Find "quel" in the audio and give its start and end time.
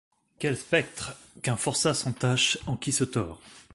0.39-0.57